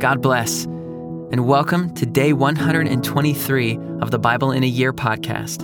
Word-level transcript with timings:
God 0.00 0.22
bless, 0.22 0.64
and 0.64 1.46
welcome 1.46 1.92
to 1.96 2.06
day 2.06 2.32
123 2.32 3.78
of 4.00 4.10
the 4.10 4.18
Bible 4.18 4.50
in 4.50 4.64
a 4.64 4.66
Year 4.66 4.94
podcast. 4.94 5.62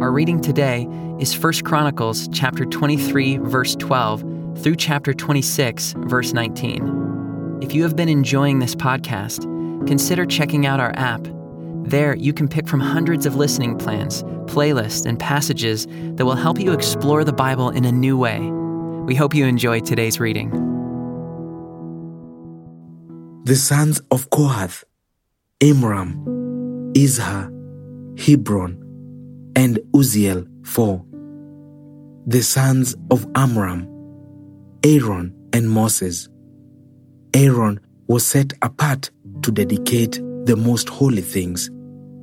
Our 0.00 0.12
reading 0.12 0.40
today 0.40 0.86
is 1.18 1.36
1 1.36 1.64
Chronicles 1.64 2.28
chapter 2.28 2.64
23 2.64 3.38
verse 3.38 3.74
12 3.74 4.20
through 4.62 4.76
chapter 4.76 5.12
26 5.12 5.94
verse 5.96 6.32
19. 6.32 7.58
If 7.60 7.74
you 7.74 7.82
have 7.82 7.96
been 7.96 8.08
enjoying 8.08 8.60
this 8.60 8.76
podcast, 8.76 9.42
consider 9.84 10.26
checking 10.26 10.64
out 10.64 10.78
our 10.78 10.92
app. 10.94 11.26
There, 11.82 12.14
you 12.14 12.32
can 12.32 12.46
pick 12.46 12.68
from 12.68 12.78
hundreds 12.78 13.26
of 13.26 13.34
listening 13.34 13.76
plans, 13.76 14.22
playlists, 14.46 15.06
and 15.06 15.18
passages 15.18 15.88
that 15.88 16.24
will 16.24 16.36
help 16.36 16.60
you 16.60 16.72
explore 16.72 17.24
the 17.24 17.32
Bible 17.32 17.70
in 17.70 17.84
a 17.84 17.90
new 17.90 18.16
way. 18.16 18.38
We 19.06 19.16
hope 19.16 19.34
you 19.34 19.44
enjoy 19.44 19.80
today's 19.80 20.20
reading. 20.20 20.69
The 23.44 23.56
sons 23.56 24.02
of 24.10 24.28
Kohath, 24.28 24.84
Amram, 25.62 26.92
Izhar, 26.94 27.50
Hebron, 28.20 29.52
and 29.56 29.78
Uzziel 29.94 30.46
four. 30.66 31.04
The 32.26 32.42
sons 32.42 32.94
of 33.10 33.26
Amram, 33.34 33.88
Aaron 34.84 35.34
and 35.54 35.70
Moses. 35.70 36.28
Aaron 37.32 37.80
was 38.08 38.26
set 38.26 38.52
apart 38.60 39.10
to 39.42 39.50
dedicate 39.50 40.20
the 40.44 40.56
most 40.56 40.90
holy 40.90 41.22
things, 41.22 41.70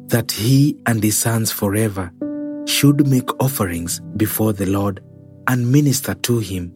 that 0.09 0.31
he 0.31 0.77
and 0.85 1.03
his 1.03 1.17
sons 1.17 1.51
forever 1.51 2.11
should 2.67 3.07
make 3.07 3.29
offerings 3.41 4.01
before 4.17 4.53
the 4.53 4.67
Lord 4.67 5.03
and 5.47 5.71
minister 5.71 6.13
to 6.13 6.37
him 6.39 6.71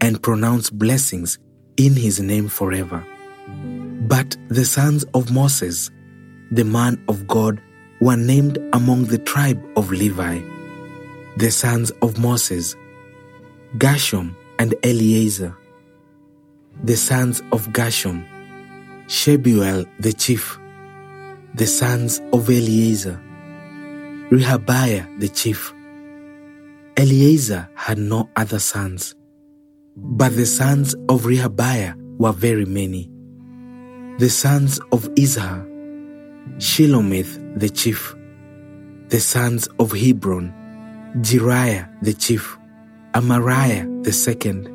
and 0.00 0.20
pronounce 0.20 0.68
blessings 0.68 1.38
in 1.76 1.94
his 1.94 2.20
name 2.20 2.48
forever. 2.48 3.06
But 3.46 4.36
the 4.48 4.64
sons 4.64 5.04
of 5.14 5.32
Moses, 5.32 5.90
the 6.50 6.64
man 6.64 7.02
of 7.08 7.26
God, 7.26 7.60
were 8.00 8.16
named 8.16 8.58
among 8.72 9.04
the 9.04 9.18
tribe 9.18 9.62
of 9.76 9.90
Levi. 9.90 10.40
The 11.36 11.50
sons 11.50 11.90
of 12.02 12.18
Moses, 12.18 12.76
Gershom 13.78 14.36
and 14.58 14.74
Eleazar. 14.82 15.56
The 16.82 16.96
sons 16.96 17.42
of 17.52 17.72
Gershom, 17.72 18.24
Shebuel 19.06 19.86
the 20.00 20.12
chief. 20.12 20.58
The 21.54 21.66
sons 21.66 22.20
of 22.32 22.50
Eleazar, 22.50 23.20
Rehabiah 24.30 25.20
the 25.20 25.28
chief. 25.28 25.72
Eleazar 26.96 27.68
had 27.74 27.98
no 27.98 28.28
other 28.36 28.58
sons, 28.58 29.14
but 29.96 30.34
the 30.36 30.46
sons 30.46 30.94
of 31.08 31.22
Rehabiah 31.22 31.94
were 32.18 32.32
very 32.32 32.64
many 32.64 33.10
the 34.18 34.30
sons 34.30 34.78
of 34.92 35.02
Izhar, 35.16 35.66
Shelomith 36.58 37.58
the 37.58 37.68
chief, 37.68 38.14
the 39.08 39.18
sons 39.18 39.68
of 39.80 39.90
Hebron, 39.90 40.54
Jeriah 41.16 41.88
the 42.00 42.14
chief, 42.14 42.56
Amariah 43.12 44.04
the 44.04 44.12
second, 44.12 44.66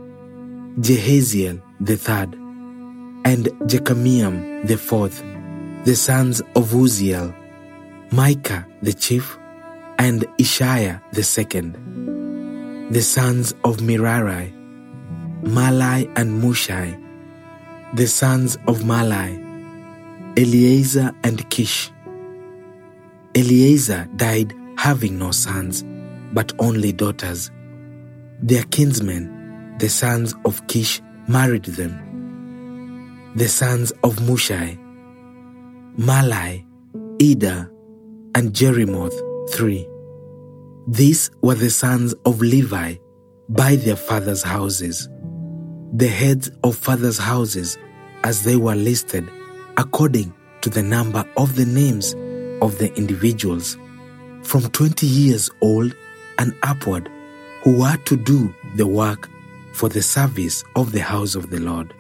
Jahaziel 0.82 1.62
the 1.80 1.96
third, 1.96 2.34
and 3.24 3.46
Jekameam 3.70 4.68
the 4.68 4.78
fourth, 4.78 5.24
the 5.86 5.96
sons 5.96 6.42
of 6.58 6.72
Uzziel, 6.72 7.34
Micah 8.12 8.68
the 8.82 8.94
chief, 8.94 9.38
and 9.98 10.24
Isshiah 10.38 11.02
the 11.14 11.24
second, 11.24 12.92
the 12.92 13.02
sons 13.02 13.54
of 13.64 13.82
Merari, 13.82 14.54
Mahli 15.44 16.12
and 16.18 16.44
Mushi, 16.44 17.09
the 17.94 18.06
sons 18.06 18.56
of 18.68 18.82
Mahli, 18.82 20.38
Eleazar 20.38 21.12
and 21.24 21.50
Kish. 21.50 21.92
Eleazar 23.36 24.08
died 24.16 24.54
having 24.78 25.18
no 25.18 25.32
sons, 25.32 25.84
but 26.34 26.54
only 26.60 26.92
daughters. 26.92 27.50
Their 28.42 28.64
kinsmen, 28.66 29.76
the 29.80 29.90
sons 29.90 30.36
of 30.46 30.66
Kish, 30.68 31.02
married 31.28 31.66
them. 31.66 33.34
The 33.36 33.48
sons 33.48 33.92
of 34.04 34.18
Mushi, 34.18 34.78
Mahli, 35.98 36.66
Eder, 37.20 37.72
and 38.36 38.54
Jeremoth, 38.54 39.50
three. 39.52 39.88
These 40.88 41.32
were 41.42 41.56
the 41.56 41.72
sons 41.72 42.14
of 42.26 42.40
Levi 42.40 42.98
by 43.50 43.76
their 43.78 43.96
fathers' 43.96 44.44
houses 44.44 45.10
the 45.94 46.08
heads 46.08 46.52
of 46.64 46.76
fathers' 46.76 47.18
houses 47.18 47.78
as 48.24 48.44
they 48.44 48.56
were 48.56 48.76
listed 48.76 49.28
according 49.78 50.34
to 50.62 50.70
the 50.70 50.84
number 50.84 51.24
of 51.38 51.56
the 51.56 51.66
names 51.66 52.14
of 52.62 52.78
the 52.78 52.94
individuals 52.96 53.78
from 54.44 54.70
20 54.70 55.06
years 55.06 55.50
old 55.62 55.96
and 56.38 56.54
upward 56.64 57.10
who 57.64 57.80
were 57.80 57.98
to 58.06 58.16
do 58.18 58.54
the 58.76 58.86
work 58.86 59.30
for 59.74 59.90
the 59.90 60.02
service 60.02 60.64
of 60.76 60.92
the 60.92 61.02
house 61.02 61.36
of 61.36 61.50
the 61.50 61.60
Lord. 61.60 61.94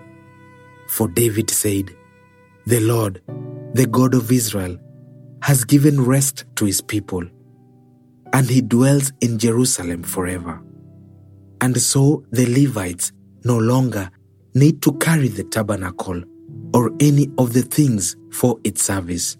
For 0.87 1.07
David 1.07 1.49
said, 1.49 1.95
The 2.65 2.79
Lord, 2.79 3.21
the 3.73 3.87
God 3.87 4.13
of 4.13 4.31
Israel, 4.31 4.77
has 5.41 5.63
given 5.63 6.03
rest 6.03 6.45
to 6.55 6.65
his 6.65 6.81
people, 6.81 7.23
and 8.33 8.49
he 8.49 8.61
dwells 8.61 9.13
in 9.21 9.39
Jerusalem 9.39 10.03
forever. 10.03 10.61
And 11.61 11.79
so 11.79 12.23
the 12.31 12.45
Levites 12.45 13.11
no 13.43 13.57
longer 13.57 14.09
need 14.53 14.81
to 14.81 14.93
carry 14.93 15.27
the 15.27 15.43
tabernacle 15.43 16.21
or 16.73 16.91
any 16.99 17.29
of 17.37 17.53
the 17.53 17.61
things 17.61 18.15
for 18.31 18.59
its 18.63 18.83
service. 18.83 19.37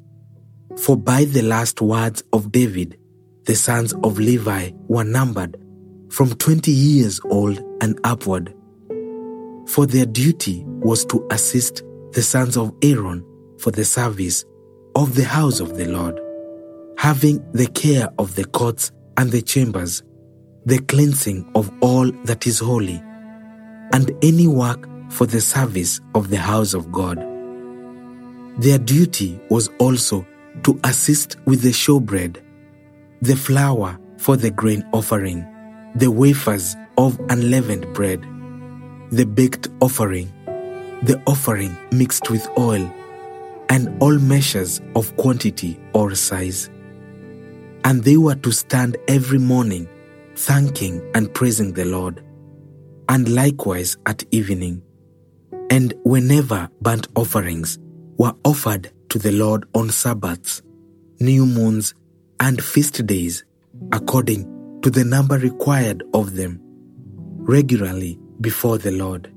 For 0.77 0.95
by 0.95 1.25
the 1.25 1.41
last 1.41 1.81
words 1.81 2.23
of 2.33 2.51
David, 2.51 2.97
the 3.45 3.55
sons 3.55 3.93
of 4.03 4.19
Levi 4.19 4.71
were 4.87 5.03
numbered 5.03 5.57
from 6.09 6.29
20 6.35 6.71
years 6.71 7.19
old 7.25 7.59
and 7.81 7.99
upward. 8.03 8.53
For 9.67 9.85
their 9.85 10.05
duty 10.05 10.63
was 10.65 11.05
to 11.05 11.27
assist 11.31 11.83
the 12.11 12.21
sons 12.21 12.57
of 12.57 12.73
Aaron 12.81 13.25
for 13.59 13.71
the 13.71 13.85
service 13.85 14.45
of 14.95 15.15
the 15.15 15.25
house 15.25 15.59
of 15.59 15.77
the 15.77 15.87
Lord, 15.87 16.19
having 16.97 17.43
the 17.51 17.67
care 17.67 18.09
of 18.17 18.35
the 18.35 18.45
courts 18.45 18.91
and 19.17 19.31
the 19.31 19.41
chambers, 19.41 20.01
the 20.65 20.79
cleansing 20.79 21.49
of 21.55 21.71
all 21.81 22.11
that 22.23 22.47
is 22.47 22.59
holy 22.59 23.01
and 23.93 24.11
any 24.21 24.47
work 24.47 24.87
for 25.09 25.25
the 25.25 25.41
service 25.41 25.99
of 26.15 26.29
the 26.29 26.37
house 26.37 26.73
of 26.73 26.91
God. 26.91 27.17
Their 28.61 28.77
duty 28.77 29.39
was 29.49 29.69
also 29.79 30.25
to 30.63 30.79
assist 30.83 31.37
with 31.45 31.61
the 31.61 31.69
showbread, 31.69 32.37
the 33.21 33.35
flour 33.35 33.97
for 34.17 34.35
the 34.35 34.51
grain 34.51 34.87
offering, 34.93 35.45
the 35.95 36.11
wafers 36.11 36.75
of 36.97 37.19
unleavened 37.29 37.93
bread, 37.93 38.21
the 39.11 39.25
baked 39.25 39.69
offering, 39.81 40.31
the 41.03 41.21
offering 41.25 41.75
mixed 41.91 42.29
with 42.29 42.47
oil, 42.57 42.93
and 43.69 43.95
all 44.01 44.17
measures 44.17 44.81
of 44.95 45.15
quantity 45.15 45.79
or 45.93 46.13
size. 46.15 46.69
And 47.85 48.03
they 48.03 48.17
were 48.17 48.35
to 48.35 48.51
stand 48.51 48.97
every 49.07 49.39
morning, 49.39 49.87
thanking 50.35 51.01
and 51.15 51.33
praising 51.33 51.73
the 51.73 51.85
Lord 51.85 52.23
and 53.09 53.27
likewise 53.27 53.97
at 54.05 54.23
evening. 54.31 54.81
And 55.71 55.93
whenever 56.03 56.69
burnt 56.81 57.07
offerings 57.15 57.77
were 58.17 58.33
offered 58.45 58.91
to 59.09 59.19
the 59.19 59.31
Lord 59.31 59.65
on 59.73 59.89
Sabbaths, 59.89 60.61
new 61.19 61.45
moons, 61.45 61.95
and 62.39 62.63
feast 62.63 63.05
days, 63.05 63.43
according 63.91 64.79
to 64.83 64.89
the 64.89 65.03
number 65.03 65.37
required 65.37 66.03
of 66.13 66.35
them, 66.35 66.59
regularly 67.39 68.19
before 68.39 68.77
the 68.77 68.91
Lord. 68.91 69.33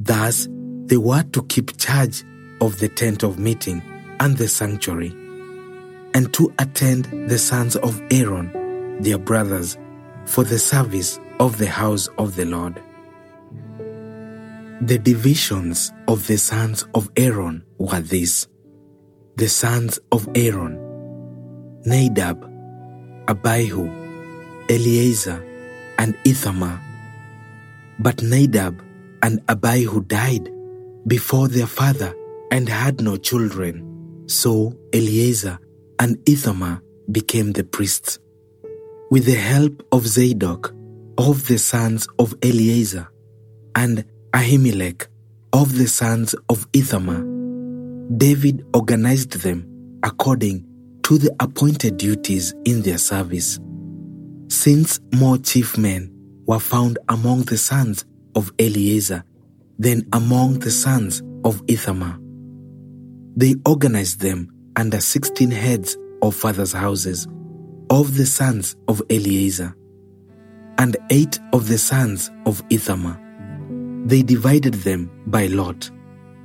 Thus, 0.00 0.48
they 0.86 0.96
were 0.96 1.24
to 1.24 1.42
keep 1.44 1.76
charge 1.76 2.24
of 2.60 2.78
the 2.78 2.88
tent 2.88 3.22
of 3.22 3.38
meeting 3.38 3.82
and 4.20 4.36
the 4.36 4.48
sanctuary, 4.48 5.10
and 6.14 6.32
to 6.34 6.52
attend 6.58 7.28
the 7.28 7.38
sons 7.38 7.76
of 7.76 8.00
Aaron, 8.10 9.02
their 9.02 9.18
brothers, 9.18 9.76
for 10.28 10.44
the 10.44 10.58
service 10.58 11.18
of 11.40 11.56
the 11.58 11.66
house 11.66 12.08
of 12.18 12.36
the 12.36 12.44
Lord. 12.44 12.80
The 14.82 14.98
divisions 14.98 15.92
of 16.06 16.26
the 16.26 16.36
sons 16.36 16.84
of 16.94 17.10
Aaron 17.16 17.64
were 17.78 18.00
these 18.00 18.46
the 19.36 19.48
sons 19.48 20.00
of 20.10 20.28
Aaron 20.34 20.76
Nadab, 21.84 22.44
Abihu, 23.28 23.88
Eleazar, 24.68 25.42
and 25.98 26.14
Ithamar. 26.24 26.82
But 28.00 28.22
Nadab 28.22 28.82
and 29.22 29.40
Abihu 29.48 30.02
died 30.02 30.50
before 31.06 31.48
their 31.48 31.66
father 31.66 32.14
and 32.50 32.68
had 32.68 33.00
no 33.00 33.16
children. 33.16 34.24
So 34.26 34.74
Eleazar 34.92 35.58
and 35.98 36.18
Ithamar 36.28 36.82
became 37.10 37.52
the 37.52 37.64
priests. 37.64 38.18
With 39.10 39.24
the 39.24 39.36
help 39.36 39.86
of 39.90 40.06
Zadok, 40.06 40.74
of 41.16 41.46
the 41.46 41.56
sons 41.56 42.06
of 42.18 42.34
Eleazar, 42.42 43.08
and 43.74 44.04
Ahimelech 44.34 45.06
of 45.54 45.78
the 45.78 45.86
sons 45.86 46.34
of 46.50 46.66
Ithamar, 46.74 47.24
David 48.18 48.66
organized 48.74 49.40
them 49.40 49.66
according 50.02 50.66
to 51.04 51.16
the 51.16 51.34
appointed 51.40 51.96
duties 51.96 52.52
in 52.66 52.82
their 52.82 52.98
service. 52.98 53.58
Since 54.48 55.00
more 55.14 55.38
chief 55.38 55.78
men 55.78 56.12
were 56.46 56.60
found 56.60 56.98
among 57.08 57.44
the 57.44 57.56
sons 57.56 58.04
of 58.34 58.52
Eleazar 58.58 59.24
than 59.78 60.06
among 60.12 60.58
the 60.58 60.70
sons 60.70 61.22
of 61.44 61.62
Ithamar, 61.66 62.18
they 63.36 63.54
organized 63.64 64.20
them 64.20 64.52
under 64.76 65.00
16 65.00 65.50
heads 65.50 65.96
of 66.20 66.34
fathers' 66.34 66.72
houses 66.72 67.26
of 67.90 68.16
the 68.16 68.26
sons 68.26 68.76
of 68.86 69.02
Eleazar 69.10 69.74
and 70.78 70.96
eight 71.10 71.38
of 71.52 71.68
the 71.68 71.78
sons 71.78 72.30
of 72.46 72.62
Ithamar. 72.70 73.18
They 74.06 74.22
divided 74.22 74.74
them 74.74 75.10
by 75.26 75.46
lot, 75.46 75.90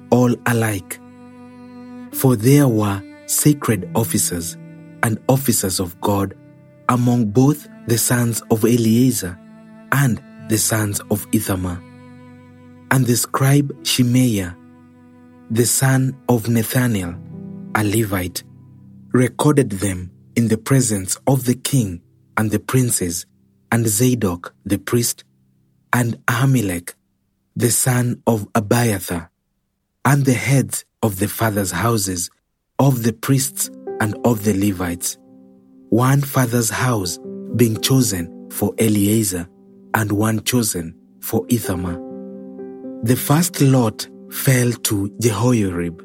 all 0.10 0.36
alike. 0.48 1.00
For 2.14 2.36
there 2.36 2.68
were 2.68 3.02
sacred 3.26 3.90
officers 3.96 4.56
and 5.04 5.20
officers 5.28 5.80
of 5.80 6.00
God 6.02 6.36
among 6.90 7.28
both 7.28 7.68
the 7.88 7.98
sons 7.98 8.42
of 8.50 8.64
Eleazar 8.64 9.38
and 9.92 10.22
the 10.50 10.58
sons 10.58 11.02
of 11.12 11.28
Ithamar. 11.32 11.82
And 12.92 13.06
the 13.06 13.16
scribe 13.16 13.74
Shemaiah, 13.86 14.56
the 15.50 15.66
son 15.66 16.18
of 16.30 16.44
Nethanel, 16.44 17.20
a 17.76 17.84
Levite, 17.84 18.44
recorded 19.12 19.72
them 19.72 20.13
in 20.36 20.48
the 20.48 20.58
presence 20.58 21.18
of 21.28 21.46
the 21.46 21.56
king 21.56 22.02
and 22.38 22.52
the 22.52 22.60
princes, 22.60 23.26
and 23.72 23.88
Zadok 23.88 24.54
the 24.66 24.78
priest, 24.78 25.24
and 25.92 26.18
Ahimelech, 26.26 26.94
the 27.56 27.72
son 27.72 28.22
of 28.26 28.48
Abiathar, 28.56 29.30
and 30.06 30.26
the 30.26 30.34
heads 30.34 30.86
of 31.02 31.20
the 31.20 31.28
fathers' 31.28 31.72
houses 31.72 32.30
of 32.80 33.04
the 33.04 33.14
priests 33.14 33.70
and 34.02 34.16
of 34.26 34.44
the 34.44 34.54
Levites, 34.54 35.18
one 35.90 36.22
father's 36.22 36.70
house 36.70 37.20
being 37.56 37.80
chosen 37.82 38.50
for 38.50 38.74
Eleazar, 38.78 39.48
and 39.94 40.12
one 40.12 40.44
chosen 40.44 40.96
for 41.20 41.46
Ithamar. 41.50 42.00
The 43.04 43.16
first 43.16 43.62
lot 43.62 44.08
fell 44.32 44.72
to 44.72 45.10
Jehoiarib, 45.22 46.02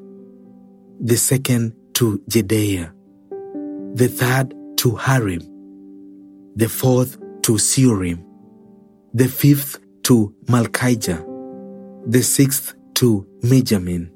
the 1.00 1.16
second 1.16 1.74
to 1.94 2.18
Jedaiah, 2.28 2.92
the 3.94 4.08
third 4.08 4.54
to 4.78 4.96
Harim, 4.96 5.42
the 6.56 6.68
fourth 6.68 7.18
to 7.42 7.52
Seorim, 7.52 8.24
the 9.14 9.28
fifth 9.28 9.78
to 10.04 10.34
Malchijah, 10.46 11.24
the 12.06 12.22
sixth 12.22 12.74
to 12.94 13.26
Mijamin, 13.42 14.10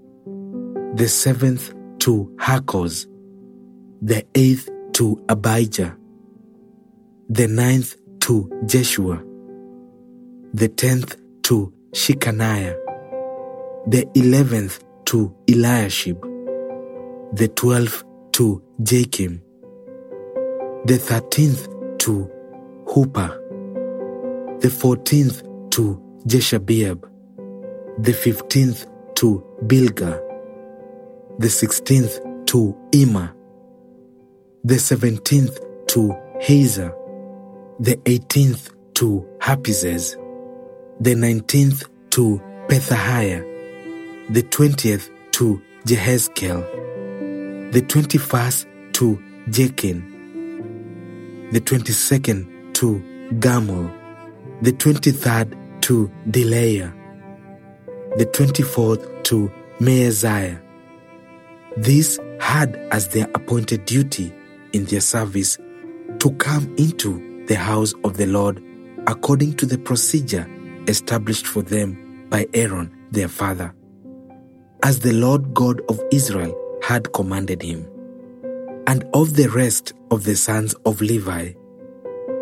the 0.96 1.08
seventh 1.08 1.72
to 2.00 2.34
Hakkoz, 2.38 3.06
the 4.00 4.24
eighth 4.34 4.68
to 4.92 5.24
Abijah, 5.28 5.96
the 7.28 7.48
ninth 7.48 7.96
to 8.20 8.50
Jeshua, 8.66 9.22
the 10.52 10.68
tenth 10.68 11.16
to 11.42 11.72
Shecaniah, 11.92 12.76
the 13.86 14.08
eleventh 14.14 14.84
to 15.06 15.34
Eliashib, 15.48 16.20
the 17.34 17.48
twelfth 17.48 18.04
to 18.32 18.62
Jakim, 18.80 19.40
the 20.84 20.98
thirteenth 20.98 21.68
to 21.98 22.28
Huppah, 22.86 24.60
the 24.60 24.68
fourteenth 24.68 25.42
to 25.70 26.02
Jeshebeab, 26.26 27.08
the 27.98 28.12
fifteenth 28.12 28.86
to 29.14 29.44
Bilgah, 29.66 30.20
the 31.38 31.48
sixteenth 31.48 32.18
to 32.46 32.76
Immer, 32.92 33.32
the 34.64 34.78
seventeenth 34.78 35.60
to 35.88 36.16
Hezir, 36.40 36.92
the 37.78 38.00
eighteenth 38.06 38.70
to 38.94 39.24
Happizzez, 39.38 40.16
the 41.00 41.14
nineteenth 41.14 41.84
to 42.10 42.40
Pethahiah, 42.66 43.44
the 44.30 44.42
twentieth 44.42 45.10
to 45.30 45.62
Jehezkel, 45.86 47.72
the 47.72 47.82
twenty-first 47.82 48.66
to 48.94 49.22
Jachin, 49.48 50.11
the 51.52 51.60
twenty-second 51.60 52.74
to 52.74 52.98
Gamul, 53.38 53.92
the 54.62 54.72
twenty-third 54.72 55.56
to 55.82 56.10
Delaiah, 56.28 56.92
the 58.16 58.24
twenty-fourth 58.24 59.22
to 59.24 59.52
Maaziah. 59.78 60.60
These 61.76 62.18
had 62.40 62.74
as 62.90 63.08
their 63.08 63.28
appointed 63.34 63.84
duty 63.84 64.32
in 64.72 64.86
their 64.86 65.00
service 65.00 65.58
to 66.18 66.30
come 66.38 66.74
into 66.78 67.44
the 67.46 67.56
house 67.56 67.92
of 68.04 68.16
the 68.16 68.26
Lord 68.26 68.62
according 69.06 69.54
to 69.56 69.66
the 69.66 69.78
procedure 69.78 70.46
established 70.88 71.46
for 71.46 71.62
them 71.62 72.26
by 72.30 72.46
Aaron 72.54 72.90
their 73.10 73.28
father, 73.28 73.74
as 74.82 75.00
the 75.00 75.12
Lord 75.12 75.52
God 75.52 75.82
of 75.90 76.00
Israel 76.12 76.58
had 76.82 77.12
commanded 77.12 77.60
him. 77.62 77.86
And 78.92 79.08
of 79.14 79.36
the 79.36 79.48
rest 79.48 79.94
of 80.10 80.24
the 80.24 80.36
sons 80.36 80.74
of 80.84 81.00
Levi, 81.00 81.54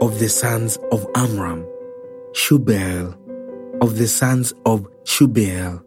of 0.00 0.18
the 0.18 0.28
sons 0.28 0.78
of 0.90 1.06
Amram, 1.14 1.64
Shubael, 2.32 3.16
of 3.80 3.96
the 3.96 4.08
sons 4.08 4.52
of 4.66 4.88
Shubael, 5.04 5.80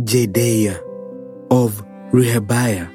Jedaiah, 0.00 0.82
of 1.52 1.86
Rehabiah, 2.10 2.90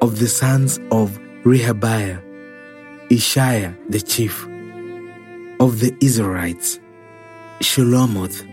of 0.00 0.20
the 0.20 0.28
sons 0.28 0.78
of 0.92 1.18
Rehabiah, 1.42 2.22
Isshiah 3.10 3.76
the 3.90 4.00
chief, 4.00 4.44
of 5.58 5.80
the 5.80 5.90
Izharites, 6.00 6.78
Shelomoth, 7.58 8.46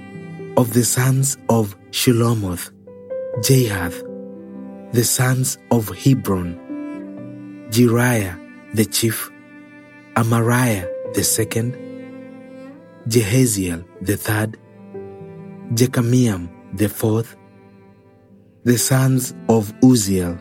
of 0.58 0.74
the 0.74 0.84
sons 0.84 1.38
of 1.50 1.78
Shelomoth, 1.92 2.72
Jahath, 3.42 4.02
the 4.94 5.04
sons 5.04 5.60
of 5.70 5.90
Hebron, 5.90 6.65
Jeriah 7.76 8.40
the 8.74 8.86
chief, 8.86 9.30
Amariah 10.16 10.88
the 11.14 11.26
second, 11.26 11.76
Jahaziel 13.06 13.84
the 14.00 14.16
third, 14.16 14.58
Jekameam 15.74 16.48
the 16.72 16.88
fourth, 16.88 17.36
the 18.64 18.78
sons 18.78 19.34
of 19.50 19.74
Uzziel, 19.82 20.40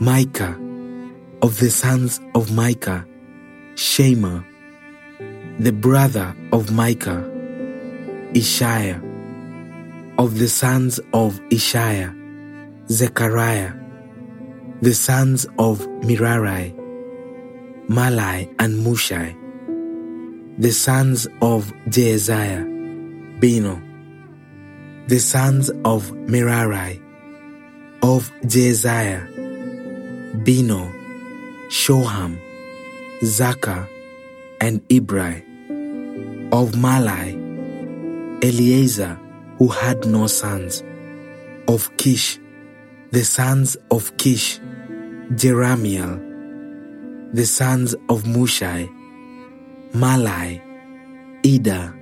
Micah, 0.00 0.56
of 1.42 1.58
the 1.58 1.70
sons 1.70 2.20
of 2.36 2.54
Micah, 2.54 3.04
Shema, 3.74 4.42
the 5.58 5.72
brother 5.72 6.36
of 6.52 6.70
Micah, 6.70 7.28
Isshiah, 8.32 9.02
of 10.18 10.38
the 10.38 10.48
sons 10.48 11.00
of 11.12 11.40
Isshiah, 11.50 12.14
Zechariah, 12.88 13.77
the 14.80 14.94
sons 14.94 15.44
of 15.58 15.84
Merari, 16.04 16.72
Mahli 17.88 18.48
and 18.60 18.74
Mushi, 18.86 19.34
the 20.56 20.70
sons 20.70 21.26
of 21.42 21.72
Jaaziah, 21.88 22.64
Beno, 23.40 23.82
the 25.08 25.18
sons 25.18 25.70
of 25.84 26.12
Merari, 26.12 27.02
of 28.02 28.30
Jaaziah, 28.42 29.26
Beno, 30.44 30.92
Shoham, 31.70 32.38
Zaccur, 33.22 33.88
and 34.60 34.88
Ibri, 34.88 35.42
of 36.52 36.70
Mahli, 36.72 37.34
Eleazar, 38.44 39.18
who 39.58 39.66
had 39.66 40.06
no 40.06 40.28
sons, 40.28 40.84
of 41.66 41.96
Kish, 41.96 42.38
the 43.10 43.24
sons 43.24 43.74
of 43.90 44.14
Kish, 44.18 44.58
Jerahmeel, 45.32 46.20
the 47.32 47.46
sons 47.46 47.94
of 48.10 48.24
Mushi, 48.24 48.86
Mahli, 49.92 50.60
Eder, 51.42 51.94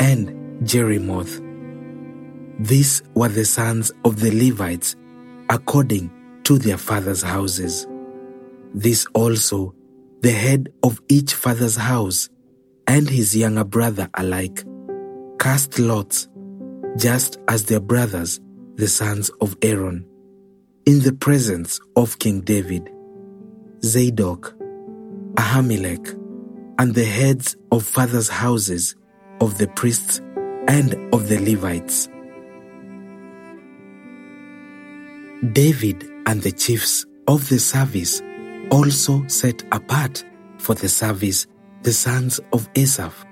and 0.00 0.66
Jerimoth. 0.66 1.44
These 2.58 3.02
were 3.14 3.28
the 3.28 3.44
sons 3.44 3.92
of 4.06 4.18
the 4.20 4.30
Levites 4.30 4.96
according 5.50 6.10
to 6.44 6.56
their 6.58 6.78
fathers' 6.78 7.22
houses. 7.22 7.86
This 8.72 9.04
also, 9.12 9.74
the 10.20 10.32
head 10.32 10.72
of 10.82 11.02
each 11.10 11.34
father's 11.34 11.76
house 11.76 12.30
and 12.86 13.10
his 13.10 13.36
younger 13.36 13.64
brother 13.64 14.08
alike, 14.14 14.64
cast 15.38 15.78
lots, 15.78 16.28
just 16.96 17.38
as 17.48 17.66
their 17.66 17.80
brothers, 17.80 18.40
the 18.76 18.88
sons 18.88 19.28
of 19.42 19.54
Aaron, 19.60 20.06
in 20.90 20.98
the 20.98 21.12
presence 21.12 21.78
of 21.94 22.18
King 22.18 22.40
David, 22.40 22.90
Zadok, 23.84 24.56
Ahimelech, 25.36 26.08
and 26.80 26.92
the 26.96 27.04
heads 27.04 27.56
of 27.70 27.84
fathers' 27.86 28.28
houses 28.28 28.96
of 29.40 29.56
the 29.58 29.68
priests 29.68 30.20
and 30.66 30.96
of 31.14 31.28
the 31.28 31.38
Levites. 31.38 32.08
David 35.52 36.10
and 36.26 36.42
the 36.42 36.50
chiefs 36.50 37.06
of 37.28 37.48
the 37.48 37.60
service 37.60 38.20
also 38.72 39.24
set 39.28 39.62
apart 39.70 40.24
for 40.58 40.74
the 40.74 40.88
service 40.88 41.46
the 41.84 41.92
sons 41.92 42.40
of 42.52 42.68
Asaph, 42.74 43.24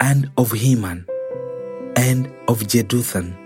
and 0.00 0.28
of 0.36 0.50
Heman, 0.50 1.06
and 1.94 2.26
of 2.48 2.58
Jeduthun, 2.66 3.36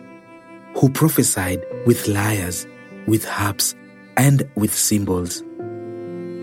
who 0.79 0.89
prophesied 0.89 1.63
with 1.85 2.09
lyres, 2.09 2.67
with 3.07 3.25
harps, 3.25 3.75
and 4.17 4.49
with 4.55 4.75
cymbals. 4.75 5.43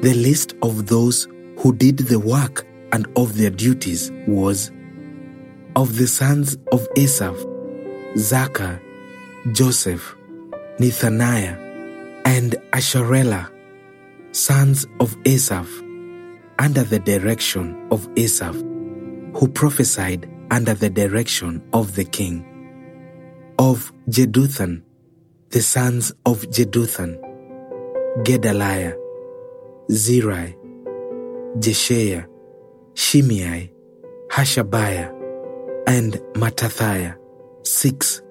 The 0.02 0.14
list 0.16 0.54
of 0.62 0.88
those 0.88 1.28
who 1.60 1.74
did 1.74 1.98
the 1.98 2.20
work 2.20 2.66
and 2.92 3.08
of 3.16 3.38
their 3.38 3.50
duties 3.50 4.12
was 4.28 4.72
of 5.76 5.98
the 5.98 6.08
sons 6.08 6.58
of 6.72 6.88
Asaph, 6.98 7.38
Zaccur, 8.16 8.80
Joseph, 9.54 10.16
Nethaniah, 10.78 11.58
and 12.26 12.56
Asharelah, 12.72 13.50
sons 14.32 14.86
of 15.00 15.16
Asaph, 15.26 15.70
under 16.60 16.84
the 16.84 17.00
direction 17.00 17.88
of 17.92 18.08
Asaph, 18.18 18.56
who 19.36 19.48
prophesied 19.54 20.30
under 20.52 20.74
the 20.74 20.90
direction 20.90 21.62
of 21.74 21.96
the 21.96 22.06
king. 22.06 22.46
Of 23.58 23.92
Jeduthun, 24.10 24.84
the 25.54 25.62
sons 25.62 26.12
of 26.26 26.42
Jeduthun, 26.50 27.14
Gedaliah, 28.24 28.96
Zeri, 29.92 30.58
Jeshaiah, 31.60 32.26
Shimei, 32.96 33.72
Hashabiah, 34.32 35.14
and 35.86 36.14
Mattithiah, 36.34 37.16
six, 37.62 38.24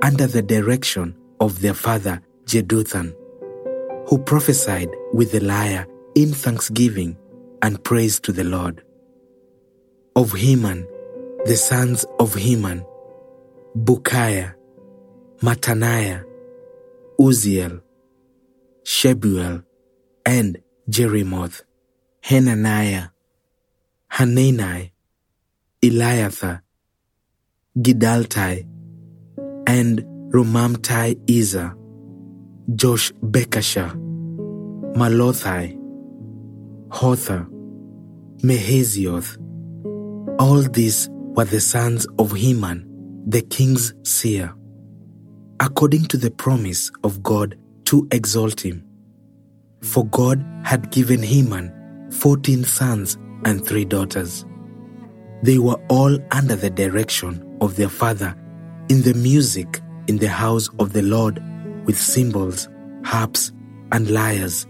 under 0.00 0.28
the 0.28 0.42
direction 0.42 1.16
of 1.40 1.60
their 1.60 1.74
father 1.74 2.22
Jeduthun, 2.44 3.16
who 4.08 4.18
prophesied 4.18 4.90
with 5.12 5.32
the 5.32 5.40
lyre 5.40 5.88
in 6.14 6.32
thanksgiving 6.32 7.16
and 7.62 7.82
praise 7.82 8.20
to 8.20 8.30
the 8.30 8.44
Lord. 8.44 8.80
Of 10.14 10.34
Heman, 10.34 10.86
the 11.46 11.56
sons 11.56 12.06
of 12.20 12.34
Heman, 12.34 12.86
Bukkiah, 13.76 14.54
Mattaniah, 15.40 16.29
Uzziel, 17.20 17.82
Shebuel, 18.82 19.62
and 20.24 20.62
Jerimoth, 20.88 21.62
Hananiah, 22.22 23.08
Hanani, 24.08 24.92
Eliathah, 25.82 26.62
Giddalti, 27.76 28.66
and 29.66 30.02
Romamti 30.32 31.08
Ezer, 31.28 31.76
Josh 32.74 33.12
Bekashah, 33.22 33.92
Mallothi, 34.96 35.76
Hothir, 36.88 37.46
Mahazioth. 38.42 39.36
All 40.40 40.62
these 40.62 41.08
were 41.10 41.44
the 41.44 41.60
sons 41.60 42.06
of 42.18 42.32
Heman, 42.32 42.86
the 43.26 43.42
king's 43.42 43.92
seer, 44.04 44.54
according 45.60 46.06
to 46.06 46.16
the 46.16 46.30
promise 46.30 46.90
of 47.04 47.22
God 47.22 47.56
to 47.84 48.08
exalt 48.12 48.60
him. 48.64 48.82
For 49.82 50.06
God 50.06 50.44
had 50.64 50.90
given 50.90 51.22
Heman 51.22 52.10
fourteen 52.10 52.64
sons 52.64 53.18
and 53.44 53.64
three 53.64 53.84
daughters. 53.84 54.44
They 55.42 55.58
were 55.58 55.80
all 55.88 56.18
under 56.32 56.56
the 56.56 56.70
direction 56.70 57.58
of 57.60 57.76
their 57.76 57.88
father 57.88 58.34
in 58.88 59.02
the 59.02 59.14
music 59.14 59.80
in 60.06 60.16
the 60.16 60.28
house 60.28 60.68
of 60.78 60.92
the 60.92 61.02
Lord 61.02 61.42
with 61.86 61.98
cymbals, 61.98 62.68
harps, 63.04 63.52
and 63.92 64.10
lyres 64.10 64.66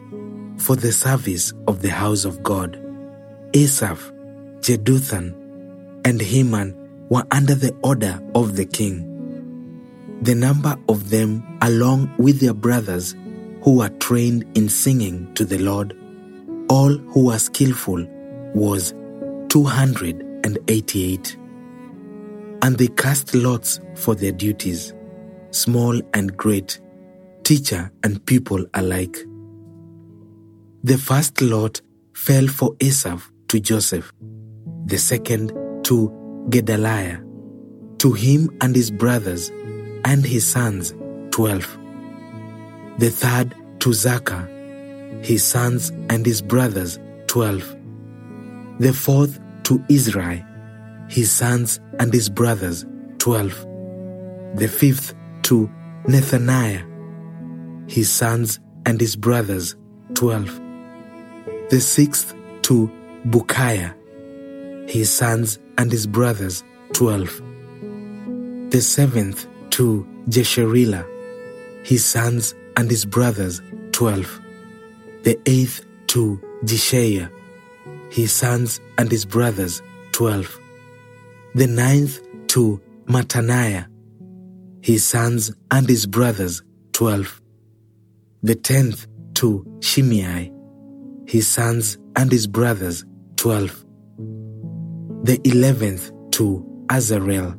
for 0.59 0.77
the 0.77 0.93
service 0.93 1.53
of 1.67 1.83
the 1.83 1.91
house 1.91 2.25
of 2.25 2.43
God. 2.43 2.81
Asaph, 3.55 4.13
Jeduthun, 4.61 5.35
and 6.05 6.21
Heman 6.21 6.77
were 7.09 7.25
under 7.31 7.55
the 7.55 7.75
order 7.83 8.21
of 8.35 8.57
the 8.57 8.65
king. 8.65 9.10
The 10.23 10.35
number 10.35 10.77
of 10.89 11.09
them, 11.09 11.43
along 11.63 12.15
with 12.19 12.41
their 12.41 12.53
brothers 12.53 13.17
who 13.63 13.79
were 13.79 13.89
trained 13.89 14.45
in 14.55 14.69
singing 14.69 15.33
to 15.35 15.47
the 15.47 15.59
Lord, 15.59 15.97
all 16.69 16.95
who 16.95 17.27
were 17.27 17.39
skillful, 17.39 18.07
was 18.55 18.93
288. 19.49 21.37
And 22.63 22.77
they 22.77 22.89
cast 22.89 23.35
lots 23.35 23.81
for 23.95 24.15
their 24.15 24.33
duties, 24.33 24.93
small 25.53 25.99
and 26.13 26.37
great, 26.37 26.79
teacher 27.43 27.91
and 28.05 28.23
pupil 28.27 28.67
alike. 28.75 29.17
The 30.85 30.99
first 30.99 31.41
lot 31.41 31.81
fell 32.15 32.47
for 32.47 32.77
Asaph 32.81 33.31
to 33.49 33.59
Joseph, 33.59 34.13
the 34.85 34.99
second 34.99 35.53
to 35.85 36.47
Gedaliah, 36.51 37.21
to 37.99 38.13
him 38.13 38.51
and 38.61 38.77
his 38.77 38.91
brothers 38.91 39.51
and 40.05 40.25
his 40.25 40.47
sons, 40.47 40.95
twelve. 41.31 41.79
The 42.99 43.11
third 43.11 43.55
to 43.81 43.91
Zaccur, 43.91 45.25
his 45.25 45.45
sons 45.45 45.91
and 46.11 46.25
his 46.25 46.43
brothers, 46.43 46.99
twelve. 47.27 47.77
The 48.79 48.93
fourth 48.93 49.41
to 49.65 49.79
Izri, 49.91 50.45
his 51.11 51.31
sons 51.31 51.81
and 51.99 52.13
his 52.13 52.29
brothers, 52.29 52.85
twelve. 53.19 53.55
The 54.55 54.69
fifth 54.69 55.15
to 55.43 55.71
Nethaniah, 56.05 57.91
his 57.91 58.11
sons 58.11 58.61
and 58.87 59.01
his 59.01 59.17
brothers, 59.17 59.77
twelve. 60.15 60.61
The 61.71 61.81
sixth 61.81 62.35
to 62.63 62.91
Bukkiah, 63.27 63.95
his 64.91 65.13
sons 65.13 65.59
and 65.79 65.93
his 65.93 66.07
brothers, 66.07 66.65
twelve. 66.93 67.41
The 68.71 68.81
seventh 68.81 69.47
to 69.71 70.07
Jesharelah, 70.29 71.07
his 71.87 72.05
sons 72.05 72.55
and 72.77 72.91
his 72.91 73.05
brothers, 73.05 73.61
twelve. 73.93 74.41
The 75.23 75.39
eighth 75.47 75.85
to 76.09 76.41
Jeshaiah, 76.65 77.31
his 78.11 78.33
sons 78.33 78.81
and 78.99 79.11
his 79.11 79.25
brothers, 79.25 79.83
twelve. 80.13 80.59
The 81.55 81.67
ninth 81.67 82.21
to 82.49 82.81
Mattaniah, 83.07 83.87
his 84.83 85.05
sons 85.05 85.53
and 85.71 85.89
his 85.89 86.07
brothers, 86.07 86.63
twelve. 86.93 87.41
The 88.43 88.55
tenth 88.55 89.07
to 89.35 89.67
Shimei, 89.81 90.53
his 91.27 91.47
sons 91.47 91.99
and 92.17 92.31
his 92.33 92.47
brothers, 92.47 93.05
twelve. 93.37 93.85
The 95.25 95.39
eleventh 95.45 96.11
to 96.33 96.65
Azarel, 96.89 97.57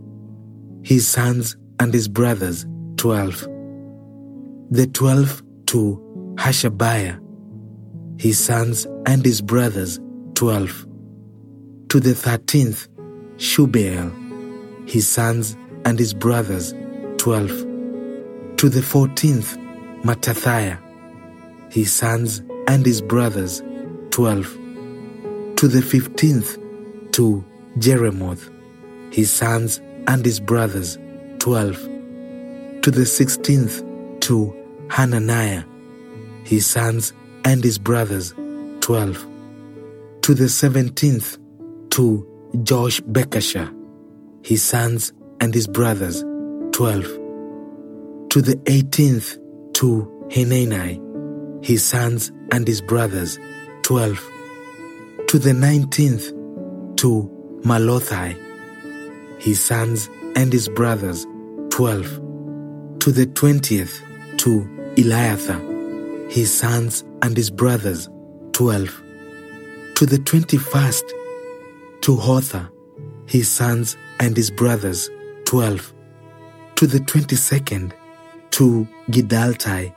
his 0.84 1.08
sons 1.08 1.56
and 1.82 1.92
his 1.96 2.08
brothers, 2.08 2.68
twelve. 2.98 3.42
The 4.70 4.86
twelve 4.94 5.42
to 5.66 6.36
Hashabiah, 6.36 7.20
his 8.22 8.38
sons 8.38 8.86
and 9.08 9.26
his 9.26 9.42
brothers, 9.42 10.00
twelve. 10.36 10.86
To 11.90 12.00
the 12.00 12.14
thirteenth, 12.14 12.88
Shubael, 13.38 14.12
his 14.88 15.08
sons 15.08 15.58
and 15.84 15.98
his 15.98 16.14
brothers, 16.14 16.76
twelve. 17.18 17.50
To 18.58 18.70
the 18.70 18.84
fourteenth, 18.84 19.58
Mattithiah, 20.04 20.78
his 21.74 21.92
sons 21.92 22.44
and 22.68 22.86
his 22.86 23.02
brothers, 23.02 23.64
twelve. 24.12 24.54
To 25.56 25.68
the 25.68 25.82
fifteenth, 25.82 26.60
to 27.14 27.44
Jeremoth, 27.80 28.52
his 29.12 29.32
sons 29.32 29.82
and 30.06 30.24
his 30.24 30.40
brothers, 30.40 31.00
twelve. 31.42 31.76
To 32.84 32.92
the 32.92 33.04
sixteenth, 33.04 33.84
to 34.20 34.56
Hananiah, 34.92 35.64
his 36.44 36.68
sons 36.68 37.14
and 37.44 37.64
his 37.64 37.80
brothers, 37.80 38.32
twelve. 38.80 39.26
To 40.22 40.36
the 40.36 40.48
seventeenth, 40.48 41.40
to 41.90 42.28
Joshbekashah, 42.58 43.74
his 44.46 44.62
sons 44.62 45.14
and 45.40 45.52
his 45.56 45.66
brothers, 45.66 46.24
twelve. 46.74 47.06
To 48.30 48.42
the 48.44 48.62
eighteenth, 48.68 49.36
to 49.74 50.28
Hanani, 50.32 51.02
his 51.64 51.84
sons 51.84 52.32
and 52.52 52.68
his 52.68 52.82
brothers, 52.82 53.40
twelve. 53.82 54.24
To 55.30 55.40
the 55.40 55.54
nineteenth, 55.54 56.28
to 56.98 57.60
Mallothi, 57.64 58.38
his 59.42 59.60
sons 59.60 60.08
and 60.36 60.54
his 60.54 60.70
brothers, 60.70 61.28
twelve. 61.82 62.12
To 63.00 63.12
the 63.12 63.26
twentieth, 63.26 64.04
to 64.38 64.52
Eliathah, 64.98 66.32
his 66.32 66.54
sons 66.56 67.04
and 67.24 67.36
his 67.36 67.50
brothers, 67.50 68.08
twelve. 68.52 69.02
To 69.96 70.06
the 70.06 70.20
twenty-first, 70.20 71.06
to 72.02 72.12
Hothir, 72.18 72.70
his 73.26 73.50
sons 73.50 73.98
and 74.20 74.38
his 74.38 74.52
brothers, 74.52 75.10
twelve. 75.46 75.92
To 76.76 76.86
the 76.86 77.00
twenty-second, 77.00 77.96
to 78.52 78.88
Giddalti, 79.10 79.92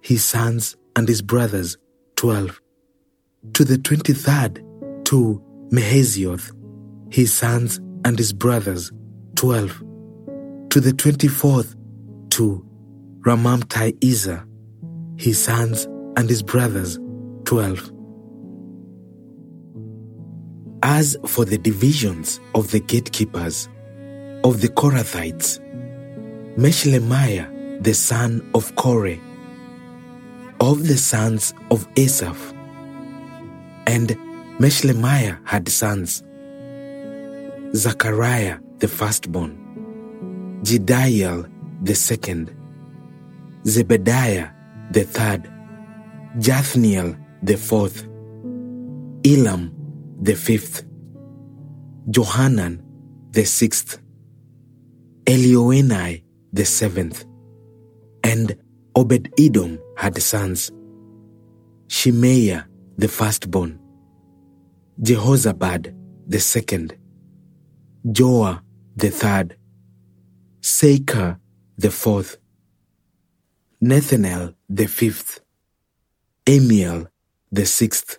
his 0.00 0.24
sons 0.24 0.74
and 0.96 1.06
his 1.06 1.20
brothers, 1.20 1.76
12. 2.16 2.62
To 3.52 3.62
the 3.62 3.76
23rd, 3.76 5.04
to 5.04 5.42
Mahazioth, 5.70 6.50
his 7.10 7.34
sons 7.34 7.78
and 8.06 8.16
his 8.16 8.32
brothers, 8.32 8.90
12. 9.34 9.82
To 10.76 10.80
the 10.82 10.92
24th, 10.92 11.74
to 12.32 12.62
Romamti 13.20 13.96
Ezer, 14.04 14.46
his 15.16 15.42
sons 15.42 15.86
and 16.18 16.28
his 16.28 16.42
brothers, 16.42 16.98
12. 17.46 17.90
As 20.82 21.16
for 21.24 21.46
the 21.46 21.56
divisions 21.56 22.40
of 22.54 22.72
the 22.72 22.80
gatekeepers, 22.80 23.70
of 24.44 24.60
the 24.60 24.68
Korahites, 24.68 25.60
Meshelemiah, 26.58 27.82
the 27.82 27.94
son 27.94 28.46
of 28.54 28.76
Korah, 28.76 29.16
of 30.60 30.86
the 30.86 30.98
sons 30.98 31.54
of 31.70 31.88
Asaph, 31.96 32.52
and 33.86 34.10
Meshelemiah 34.58 35.38
had 35.44 35.70
sons, 35.70 36.22
Zechariah 37.74 38.58
the 38.76 38.88
firstborn, 38.88 39.65
Jediael 40.66 41.48
the 41.84 41.94
second, 41.94 42.50
Zebadiah 43.62 44.50
the 44.90 45.04
third, 45.04 45.48
Jathniel 46.40 47.16
the 47.40 47.56
fourth, 47.56 48.02
Elam 49.24 49.72
the 50.20 50.34
fifth, 50.34 50.84
Johanan 52.10 52.82
the 53.30 53.44
sixth, 53.44 54.00
Elioenai 55.26 56.24
the 56.52 56.64
seventh, 56.64 57.24
and 58.24 58.56
Obed 58.96 59.32
Edom 59.38 59.78
had 59.96 60.20
sons, 60.20 60.72
Shemaiah 61.86 62.66
the 62.98 63.06
firstborn, 63.06 63.78
Jehozabad 65.00 65.94
the 66.26 66.40
second, 66.40 66.96
Joah 68.04 68.62
the 68.96 69.10
third, 69.10 69.56
Sachar 70.66 71.38
the 71.78 71.92
fourth, 71.92 72.38
Nethanel 73.80 74.56
the 74.68 74.88
fifth, 74.88 75.40
Amiel 76.44 77.06
the 77.52 77.64
sixth, 77.64 78.18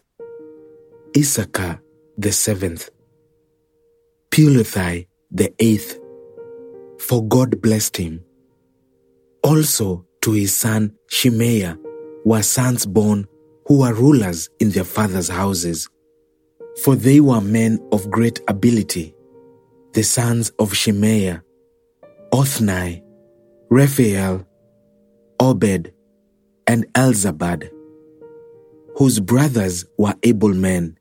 Issachar 1.14 1.82
the 2.18 2.32
seventh, 2.32 2.90
Peullethai 4.32 5.08
the 5.30 5.54
eighth, 5.60 6.00
for 7.00 7.28
God 7.28 7.62
blessed 7.62 7.98
him. 7.98 8.24
Also 9.44 10.06
to 10.22 10.32
his 10.32 10.56
son 10.56 10.94
Shemaiah 11.10 11.78
were 12.24 12.44
sons 12.44 12.86
born 12.86 13.28
who 13.66 13.80
were 13.80 13.94
rulers 13.94 14.50
in 14.62 14.70
their 14.70 14.86
fathers' 14.86 15.28
houses, 15.28 15.90
for 16.82 16.96
they 16.96 17.20
were 17.20 17.42
men 17.42 17.86
of 17.92 18.10
great 18.10 18.40
ability. 18.48 19.14
The 19.92 20.04
sons 20.04 20.52
of 20.60 20.74
Shemaiah, 20.74 21.44
Othni, 22.38 23.02
Rephael, 23.72 24.46
Obed, 25.40 25.92
and 26.68 26.86
Elzabad, 26.94 27.68
whose 28.96 29.20
brothers 29.20 29.86
were 29.98 30.14
able 30.22 30.54
men, 30.54 31.00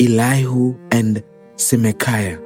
Elihu 0.00 0.76
and 0.90 1.22
Semachiah. 1.54 2.42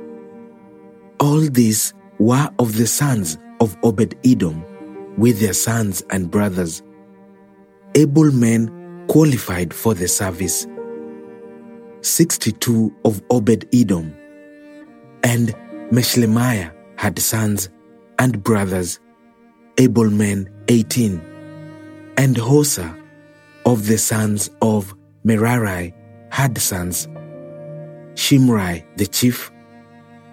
All 1.18 1.40
these 1.40 1.94
were 2.18 2.50
of 2.58 2.76
the 2.76 2.86
sons 2.86 3.38
of 3.62 3.74
Obed 3.82 4.16
Edom 4.22 4.62
with 5.16 5.40
their 5.40 5.54
sons 5.54 6.04
and 6.10 6.30
brothers, 6.30 6.82
able 7.94 8.30
men 8.32 9.06
qualified 9.08 9.72
for 9.72 9.94
the 9.94 10.08
service. 10.08 10.66
62 12.02 12.94
of 13.06 13.22
Obed 13.30 13.66
Edom, 13.74 14.14
and 15.24 15.54
Meshelemiah 15.90 16.70
had 16.96 17.18
sons 17.18 17.70
and 18.18 18.42
brothers, 18.42 19.00
able 19.78 20.10
men 20.10 20.48
18, 20.68 21.20
and 22.16 22.36
Hosah 22.36 22.94
of 23.64 23.86
the 23.86 23.98
sons 23.98 24.50
of 24.60 24.94
Merari 25.24 25.94
had 26.30 26.58
sons, 26.58 27.08
Shimri 28.14 28.84
the 28.96 29.06
chief, 29.06 29.50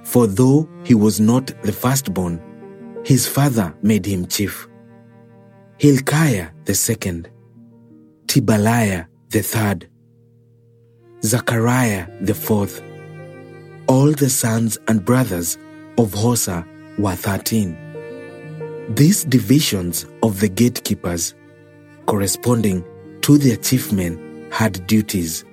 for 0.03 0.27
though 0.27 0.67
he 0.83 0.93
was 0.93 1.19
not 1.19 1.47
the 1.63 1.71
firstborn, 1.71 2.41
his 3.05 3.27
father 3.27 3.75
made 3.81 4.05
him 4.05 4.25
chief. 4.25 4.67
Hilkiah 5.77 6.49
the 6.65 6.73
second, 6.73 7.29
Tebaliah 8.27 9.07
the 9.29 9.41
third, 9.43 9.89
Zechariah 11.23 12.07
the 12.21 12.33
fourth. 12.33 12.81
All 13.87 14.11
the 14.11 14.29
sons 14.29 14.77
and 14.87 15.05
brothers 15.05 15.57
of 15.97 16.11
Hosah 16.11 16.65
were 16.97 17.15
thirteen. 17.15 17.77
These 18.89 19.23
divisions 19.25 20.05
of 20.23 20.39
the 20.39 20.49
gatekeepers, 20.49 21.33
corresponding 22.05 22.83
to 23.21 23.37
their 23.37 23.57
chief 23.57 23.91
men, 23.91 24.47
had 24.51 24.85
duties, 24.87 25.43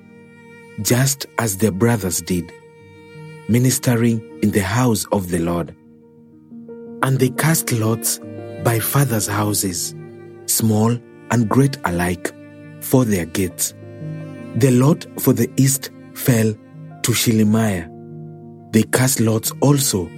just 0.82 1.26
as 1.38 1.56
their 1.56 1.72
brothers 1.72 2.20
did 2.22 2.52
ministering 3.48 4.20
in 4.42 4.50
the 4.50 4.62
house 4.62 5.04
of 5.12 5.28
the 5.28 5.38
Lord. 5.38 5.74
And 7.02 7.18
they 7.18 7.30
cast 7.30 7.72
lots 7.72 8.20
by 8.64 8.78
fathers' 8.78 9.26
houses, 9.26 9.94
small 10.46 10.96
and 11.30 11.48
great 11.48 11.76
alike, 11.84 12.32
for 12.80 13.04
their 13.04 13.26
gates. 13.26 13.74
The 14.56 14.70
lot 14.70 15.06
for 15.20 15.32
the 15.32 15.50
east 15.56 15.90
fell 16.14 16.54
to 17.02 17.12
Shelemiah. 17.12 17.88
They 18.72 18.84
cast 18.84 19.20
lots 19.20 19.52
also 19.60 20.08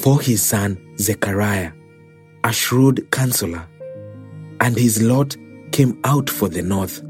for 0.00 0.18
his 0.20 0.42
son 0.42 0.78
Zechariah, 0.98 1.72
a 2.42 2.52
shrewd 2.52 3.10
counselor, 3.10 3.68
and 4.60 4.74
his 4.76 5.02
lot 5.02 5.36
came 5.72 6.00
out 6.04 6.30
for 6.30 6.48
the 6.48 6.62
north. 6.62 7.02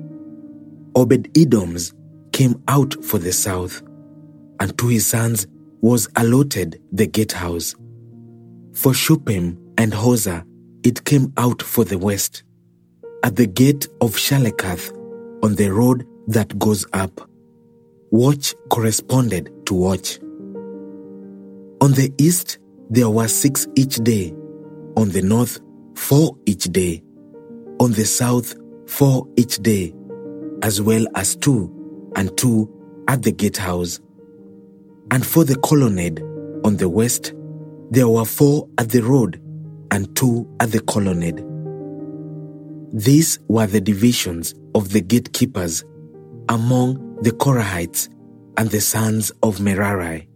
Obed 0.96 1.32
Edom's 1.38 1.94
came 2.32 2.60
out 2.66 2.94
for 3.04 3.18
the 3.18 3.32
south, 3.32 3.82
and 4.58 4.76
to 4.76 4.88
his 4.88 5.06
sons 5.06 5.46
was 5.80 6.08
allotted 6.16 6.82
the 6.90 7.06
gatehouse. 7.06 7.74
For 8.74 8.92
Shuppim 8.92 9.56
and 9.78 9.92
Hosah, 9.92 10.44
it 10.82 11.04
came 11.04 11.32
out 11.36 11.62
for 11.62 11.84
the 11.84 11.98
west, 11.98 12.42
at 13.22 13.36
the 13.36 13.46
gate 13.46 13.86
of 14.00 14.16
Shallecheth, 14.16 14.92
on 15.44 15.54
the 15.54 15.72
road 15.72 16.06
that 16.26 16.58
goes 16.58 16.84
up. 16.92 17.20
Watch 18.10 18.54
corresponded 18.68 19.66
to 19.66 19.74
watch. 19.74 20.18
On 21.82 21.92
the 21.92 22.12
east, 22.18 22.58
there 22.90 23.08
were 23.08 23.28
six 23.28 23.66
each 23.76 23.96
day. 23.96 24.34
On 24.96 25.08
the 25.08 25.22
north, 25.22 25.60
four 25.94 26.36
each 26.46 26.64
day. 26.64 27.02
On 27.78 27.92
the 27.92 28.04
south, 28.04 28.54
four 28.86 29.26
each 29.36 29.58
day, 29.58 29.94
as 30.62 30.82
well 30.82 31.06
as 31.14 31.36
two 31.36 31.72
and 32.16 32.36
two 32.36 32.68
at 33.08 33.22
the 33.22 33.32
gatehouse 33.32 34.00
and 35.10 35.26
for 35.26 35.44
the 35.44 35.56
colonnade 35.56 36.20
on 36.64 36.76
the 36.76 36.88
west, 36.88 37.34
there 37.90 38.08
were 38.08 38.24
four 38.24 38.68
at 38.78 38.90
the 38.90 39.00
road 39.00 39.40
and 39.90 40.14
two 40.16 40.48
at 40.60 40.70
the 40.70 40.80
colonnade. 40.80 41.44
These 42.92 43.38
were 43.48 43.66
the 43.66 43.80
divisions 43.80 44.54
of 44.74 44.90
the 44.90 45.00
gatekeepers 45.00 45.84
among 46.48 47.16
the 47.22 47.30
Korahites 47.32 48.08
and 48.56 48.70
the 48.70 48.80
sons 48.80 49.32
of 49.42 49.60
Merari. 49.60 50.28